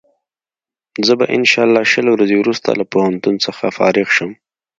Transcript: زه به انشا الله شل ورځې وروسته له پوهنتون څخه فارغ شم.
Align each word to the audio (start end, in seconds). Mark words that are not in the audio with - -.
زه 1.05 1.13
به 1.19 1.25
انشا 1.35 1.61
الله 1.65 1.83
شل 1.91 2.07
ورځې 2.11 2.35
وروسته 2.39 2.69
له 2.79 2.85
پوهنتون 2.93 3.35
څخه 3.45 3.75
فارغ 3.77 4.07
شم. 4.17 4.31